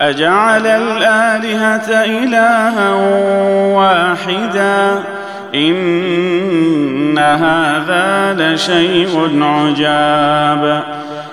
أجعل 0.00 0.66
الآلهة 0.66 2.04
إلها 2.04 2.94
واحدا. 3.74 5.02
إن 5.54 7.18
هذا 7.18 8.36
لشيء 8.38 9.42
عجاب. 9.42 10.82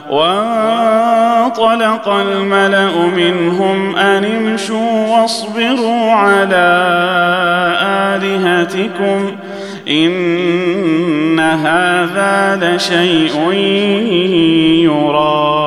وانطلق 0.10 2.08
الملأ 2.08 2.96
منهم 3.18 3.96
أن 3.96 4.26
امشوا 4.26 5.08
واصبروا 5.08 6.12
على 6.12 6.88
آلهتكم. 7.82 9.32
إن 9.90 11.40
هذا 11.40 12.60
لشيء 12.62 13.52
يراد 14.84 15.67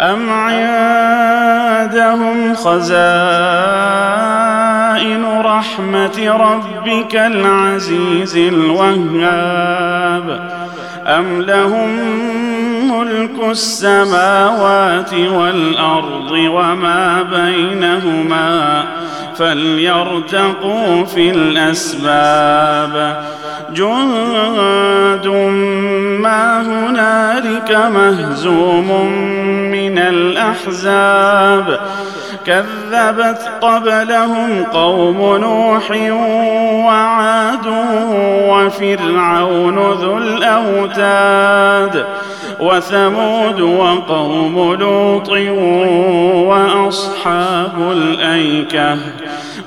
أم 0.00 0.30
عندهم 0.30 1.90
خزائن 2.54 3.00
رحمة 5.44 6.36
ربك 6.36 7.16
العزيز 7.16 8.36
الوهاب 8.36 9.70
أم 11.06 11.42
لهم 11.42 11.90
ملك 12.90 13.50
السماوات 13.50 15.14
والارض 15.14 16.30
وما 16.30 17.22
بينهما 17.22 18.84
فليرتقوا 19.36 21.04
في 21.04 21.30
الاسباب 21.30 23.24
جند 23.74 25.26
ما 26.20 26.62
هنالك 26.62 27.70
مهزوم 27.94 29.12
من 29.70 29.98
الأحزاب 29.98 31.80
كذبت 32.46 33.50
قبلهم 33.60 34.64
قوم 34.64 35.36
نوح 35.36 35.90
وعاد 36.86 37.66
وفرعون 38.48 39.78
ذو 39.78 40.18
الأوتاد 40.18 42.06
وثمود 42.60 43.60
وقوم 43.60 44.74
لوط 44.80 45.30
وأصحاب 46.48 47.92
الأيكة 47.92 48.98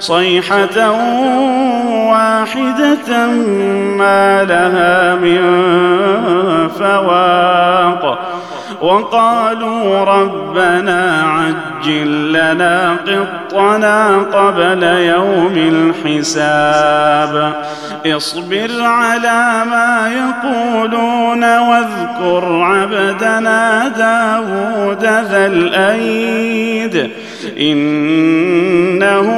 صيحة 0.00 0.90
واحدة 2.10 3.26
ما 3.98 4.44
لها 4.44 5.14
من 5.14 5.40
فواق. 6.68 8.18
وقالوا 8.80 10.04
ربنا 10.04 11.22
عجل 11.22 12.32
لنا 12.32 12.96
قطنا 13.06 14.18
قبل 14.18 14.82
يوم 14.82 15.54
الحساب. 16.04 17.52
اصبر 18.06 18.70
على 18.82 19.64
ما 19.70 20.10
يقولون 20.12 21.58
واذكر 21.58 22.62
عبدنا 22.62 23.88
داود 23.88 25.04
ذا 25.04 25.46
الأيد. 25.46 27.10
إنه 27.60 29.37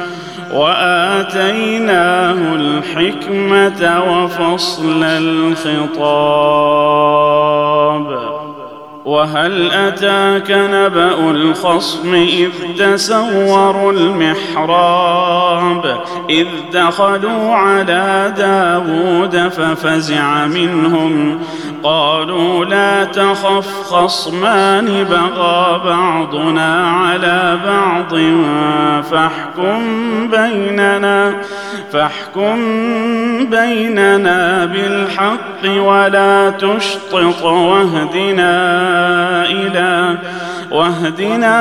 وآتيناه 0.53 2.55
الحكمة 2.55 4.03
وفصل 4.09 5.03
الخطاب. 5.03 5.91
وهل 9.05 9.71
أتاك 9.71 10.51
نبأ 10.51 11.31
الخصم 11.31 12.13
إذ 12.13 12.49
تسوروا 12.77 13.91
المحراب 13.91 15.21
إذ 16.29 16.47
دخلوا 16.73 17.55
على 17.55 18.33
داود 18.37 19.37
ففزع 19.37 20.45
منهم 20.47 21.39
قالوا 21.83 22.65
لا 22.65 23.03
تخف 23.03 23.83
خصمان 23.83 25.03
بغى 25.03 25.81
بعضنا 25.85 26.87
على 26.87 27.59
بعض 27.65 28.15
فاحكم 29.03 29.81
بيننا 30.27 31.33
فاحكم 31.93 32.55
بيننا 33.45 34.65
بالحق 34.65 35.81
ولا 35.81 36.49
تشطط 36.49 37.43
واهدنا 37.43 38.90
إلى 39.45 40.17
واهدنا 40.71 41.57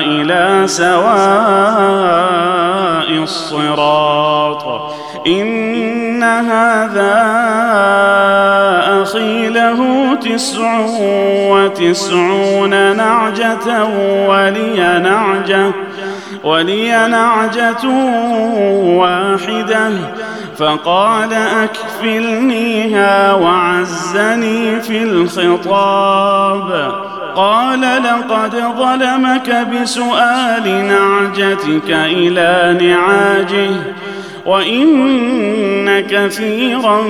إلى 0.00 0.62
سواء 0.66 2.24
الصراط 3.22 4.64
إن 5.26 6.22
هذا 6.22 7.14
أخي 9.02 9.48
له 9.48 10.14
تسع 10.14 10.86
وتسعون 11.50 12.96
نعجة 12.96 13.84
ولي 14.28 14.98
نعجة 14.98 15.72
ولي 16.44 17.08
نعجة 17.08 17.88
واحدة 18.98 19.90
فقال 20.58 21.32
أكفلنيها 21.32 23.34
وعزني 23.34 24.80
في 24.80 25.02
الخطاب. 25.02 26.92
قال 27.36 27.80
لقد 27.80 28.56
ظلمك 28.78 29.66
بسؤال 29.72 30.86
نعجتك 30.86 31.90
إلى 31.90 32.78
نعاجه 32.88 33.70
وإن 34.46 36.00
كثيرا 36.00 37.02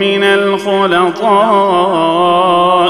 من 0.00 0.24
الخلطاء 0.24 1.34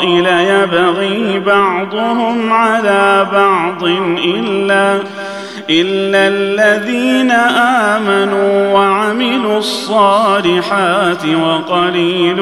ليبغي 0.07 1.39
بعضهم 1.39 2.53
على 2.53 3.27
بعض 3.33 3.85
إلا 4.25 4.99
إلا 5.71 6.29
الذين 6.29 7.31
آمنوا 7.91 8.73
وعملوا 8.73 9.59
الصالحات 9.59 11.27
وقليل 11.27 12.41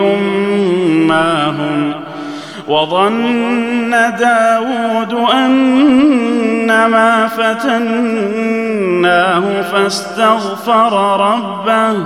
ما 1.09 1.47
هم 1.49 1.95
وظن 2.69 3.91
داود 4.19 5.15
أنما 5.35 7.27
فتناه 7.27 8.33
فاستغفر 9.63 11.21
ربه 11.21 11.97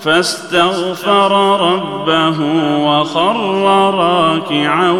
فاستغفر 0.00 1.60
ربه 1.60 2.40
وخر 2.86 3.36
راكعا 3.94 4.90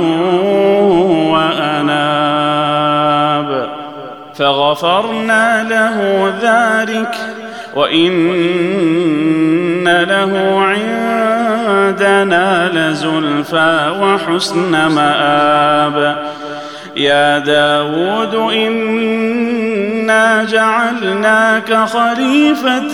وأناب 1.31 2.51
فغفرنا 4.41 5.63
له 5.63 6.33
ذلك 6.43 7.15
وإن 7.75 9.85
له 9.85 10.61
عندنا 11.91 12.71
لزلفى 12.73 13.93
وحسن 14.01 14.87
مآب. 14.87 16.19
يا 16.97 17.39
داود 17.39 18.35
إنا 18.35 20.45
جعلناك 20.45 21.75
خليفة 21.75 22.89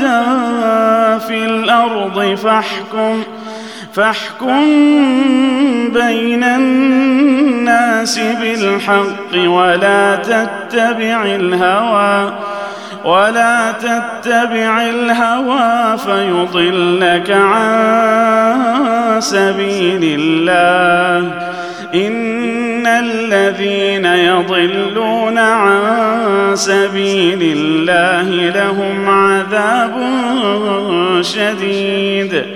في 1.18 1.44
الأرض 1.44 2.34
فاحكم 2.34 3.22
فاحكم 3.96 4.64
بين 5.94 6.44
الناس 6.44 8.18
بالحق 8.18 9.50
ولا 9.50 10.16
تتبع 10.16 11.24
الهوى 11.24 12.32
ولا 13.04 13.72
تتبع 13.72 14.82
الهوى 14.82 15.98
فيضلك 15.98 17.30
عن 17.30 19.20
سبيل 19.20 20.20
الله. 20.20 21.32
إن 21.94 22.86
الذين 22.86 24.04
يضلون 24.04 25.38
عن 25.38 25.80
سبيل 26.54 27.56
الله 27.56 28.50
لهم 28.60 29.08
عذاب 29.08 29.94
شديد. 31.20 32.55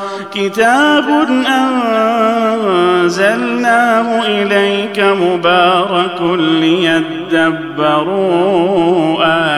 كتاب 0.33 1.05
أنزلناه 3.07 4.27
إليك 4.27 4.99
مبارك 4.99 6.21
ليدبروا 6.39 7.97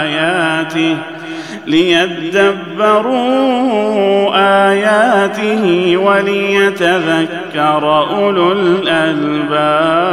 آياته 0.02 0.98
ليدبروا 1.68 3.14
آياته 4.70 5.98
وليتذكر 5.98 7.84
أولو 8.12 8.52
الألباب. 8.52 10.04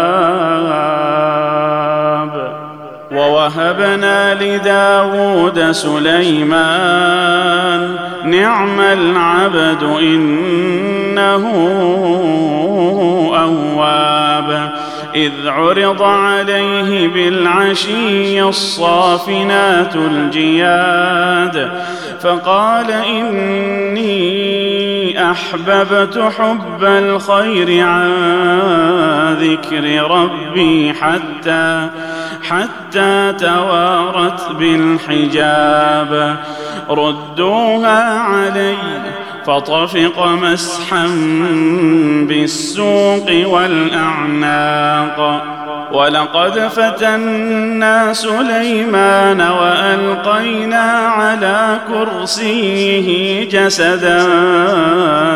ووهبنا 3.11 4.35
لداود 4.35 5.71
سليمان 5.71 7.31
نعم 8.25 8.81
العبد 8.81 9.83
إنه 9.83 11.47
أواب. 13.35 14.71
إذ 15.15 15.33
عرض 15.47 16.03
عليه 16.03 17.09
بالعشي 17.09 18.43
الصافنات 18.43 19.97
الجياد 19.97 21.71
فقال 22.21 22.91
إني 22.91 24.11
أحببت 25.31 26.33
حب 26.39 26.85
الخير 26.85 27.87
عن 27.87 28.11
ذكر 29.41 30.11
ربي 30.11 30.95
حتى 31.01 31.89
حتى 32.50 33.33
توارت 33.38 34.52
بالحجاب. 34.59 36.37
ردوها 36.90 38.19
علي 38.19 38.75
فطفق 39.47 40.26
مسحا 40.26 41.07
بالسوق 42.28 43.30
والأعناق. 43.47 45.19
ولقد 45.92 46.59
فتنا 46.59 48.12
سليمان 48.12 49.40
وألقينا 49.40 50.83
على 50.90 51.78
كرسيه 51.88 53.49
جسدا 53.49 54.28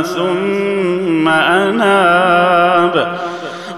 ثم 0.03 1.29
أناب. 1.29 3.19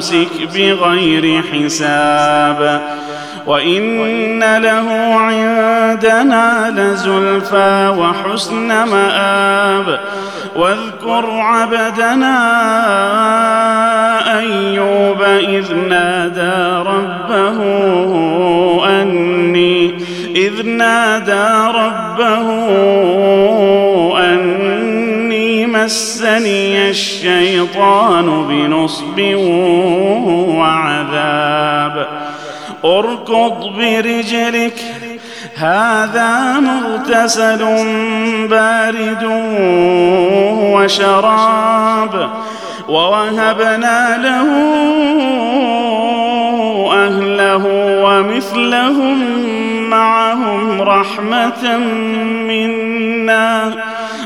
فامنن 0.00 0.18
أو 0.18 0.28
امسك 0.28 0.48
بغير 0.54 1.42
حساب 1.42 2.82
وإن 3.46 4.56
له 4.56 5.14
عندنا 5.14 6.74
لزلفى 6.76 7.94
وحسن 7.98 8.68
مآب 8.68 10.00
واذكر 10.56 11.30
عبدنا 11.30 12.38
أيوب 14.38 15.22
إذ 15.22 15.74
نادى 15.74 16.88
ربه 16.90 17.58
أني 19.02 19.98
إذ 20.36 20.66
نادى 20.66 21.78
ربه 21.78 22.48
مسني 25.88 26.90
الشيطان 26.90 28.46
بنصب 28.48 29.20
وعذاب. 30.58 32.06
اركض 32.84 33.76
برجلك 33.78 34.80
هذا 35.56 36.60
مغتسل 36.60 37.58
بارد 38.48 39.24
وشراب. 40.74 42.30
ووهبنا 42.88 44.18
له 44.22 44.48
أهله 46.92 47.64
ومثلهم 48.04 49.18
معهم 49.90 50.82
رحمة 50.82 51.78
منا. 52.48 53.74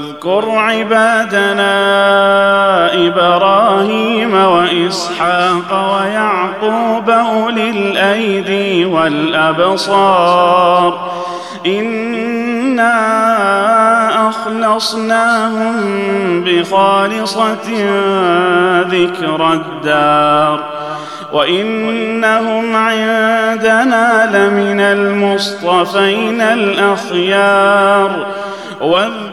واذكر 0.00 0.50
عبادنا 0.50 1.72
إبراهيم 3.06 4.34
وإسحاق 4.34 5.94
ويعقوب 5.94 7.10
أولي 7.10 7.70
الأيدي 7.70 8.84
والأبصار. 8.84 10.40
إنا 11.66 12.98
أخلصناهم 14.28 15.74
بخالصة 16.44 17.68
ذكر 18.82 19.52
الدار. 19.52 20.60
وإنهم 21.32 22.76
عندنا 22.76 24.30
لمن 24.32 24.80
المصطفين 24.80 26.40
الأخيار. 26.40 28.26
واذكر 28.80 29.29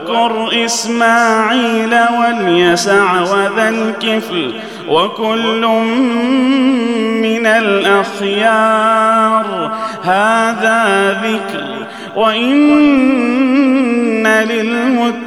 إسماعيل 0.66 1.96
واليسع 2.20 3.22
وذا 3.22 3.70
الكفل 3.70 4.54
وكل 4.88 5.68
من 7.22 7.46
الأخيار. 7.46 8.98
هذا 10.04 11.12
ذكر 11.24 11.86
وإن 12.16 12.68
للمتقين 14.28 15.27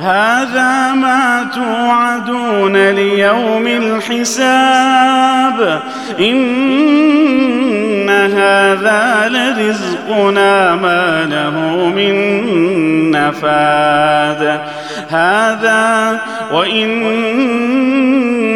هذا 0.00 0.92
ما 0.92 1.46
توعدون 1.54 2.90
ليوم 2.90 3.66
الحساب. 3.66 4.62
إن 6.20 8.10
هذا 8.10 9.28
لرزقنا 9.28 10.74
ما 10.74 11.24
له 11.24 11.86
من 11.96 12.14
نفاد. 13.10 14.60
هذا 15.10 16.20
وإن 16.52 17.54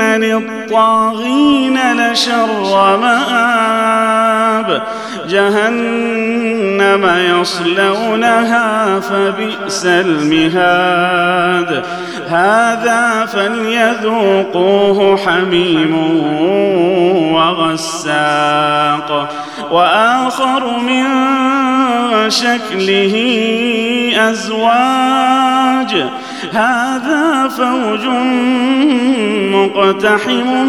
للطاغين 0.02 1.78
لشر 1.92 2.96
مآب 2.96 4.82
جهنم 5.28 7.10
يصلونها 7.40 9.00
فبئس 9.00 9.86
المهاد. 9.86 11.82
هذا 12.28 13.28
فليذوقوه 13.32 15.16
حميم 15.16 15.96
وغساق. 17.32 19.28
وآخر 19.70 20.78
من 20.78 21.04
شكله 22.30 23.14
أزواج. 24.30 26.04
هذا 26.52 27.48
فوج 27.48 28.06
مقتحم 29.54 30.68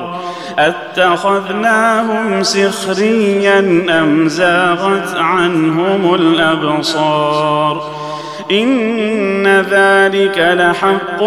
أتخذناهم 0.67 2.43
سخريا 2.43 3.85
أم 3.89 4.27
زاغت 4.27 5.17
عنهم 5.17 6.15
الأبصار؟ 6.15 7.81
إن 8.51 9.47
ذلك 9.47 10.37
لحق 10.37 11.19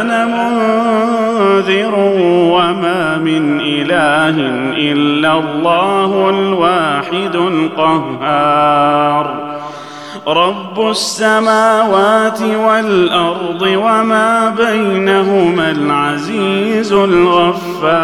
أنا 0.00 0.26
منذر 0.26 1.94
وما 2.52 3.18
من 3.18 3.60
إله 3.60 4.36
إلا 4.92 5.32
الله 5.32 6.30
الواحد 6.30 7.36
القهار. 7.36 9.45
رب 10.28 10.90
السماوات 10.90 12.42
والأرض 12.42 13.62
وما 13.62 14.54
بينهما 14.58 15.70
العزيز 15.70 16.92
الغفار. 16.92 17.96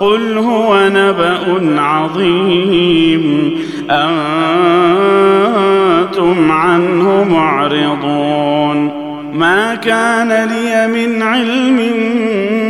قل 0.00 0.38
هو 0.38 0.88
نبأ 0.88 1.80
عظيم. 1.80 3.54
أنتم 3.90 4.12
عنه 6.52 7.24
معرضون. 7.24 9.06
ما 9.32 9.74
كان 9.74 10.48
لي 10.48 10.86
من 10.86 11.22
علم 11.22 11.76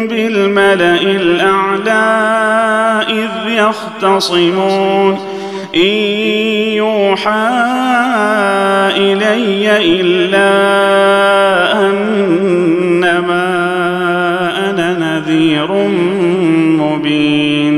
بالملأ 0.08 1.00
الأعلى 1.02 2.26
إذ 3.08 3.52
يختصمون. 3.52 5.18
إن 5.76 6.55
يوحى 6.76 7.48
إلي 8.96 10.00
إلا 10.00 10.50
أنما 11.80 13.46
أنا 14.70 14.88
نذير 14.98 15.70
مبين. 16.82 17.74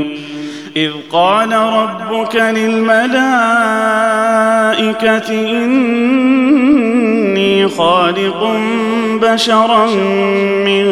إذ 0.77 0.91
قال 1.11 1.51
ربك 1.51 2.35
للملائكة 2.35 3.19
إني 5.63 7.67
خالق 7.67 8.59
بشرا 9.21 9.85
من 10.65 10.87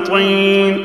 طين. 0.00 0.84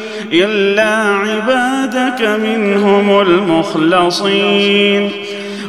إلا 0.33 1.15
عبادك 1.15 2.39
منهم 2.43 3.21
المخلصين. 3.21 5.11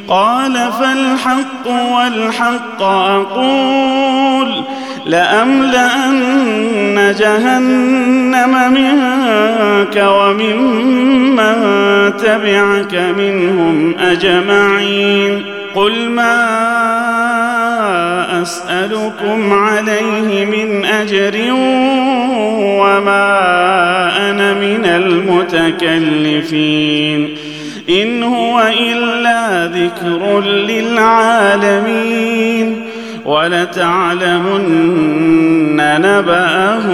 قال 0.09 0.53
فالحق 0.53 1.67
والحق 1.67 2.83
أقول 2.83 4.63
لأملأن 5.07 7.15
جهنم 7.19 8.73
منك 8.73 9.97
وممن 9.97 11.57
تبعك 12.17 12.95
منهم 12.95 13.95
أجمعين. 13.99 15.45
قل 15.75 16.09
ما 16.09 16.63
أسألكم 18.43 19.53
عليه 19.53 20.45
من 20.45 20.85
أجر 20.85 21.53
وما 22.83 24.31
أنا 24.31 24.55
من 24.55 24.85
المتكلفين 25.85 27.29
ان 27.89 28.23
هو 28.23 28.73
الا 28.93 29.67
ذكر 29.67 30.41
للعالمين 30.41 31.97
ولتعلمن 33.25 34.67
نباه 35.77 36.87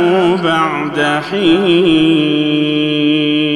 بعد 0.45 1.23
حين 1.31 3.48